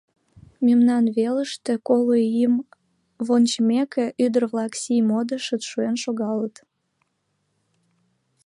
[0.65, 2.55] Мемнан велыште, коло ийым
[3.27, 6.55] вончымеке, ӱдыр-влак сий модышыш шуэн шогалыт.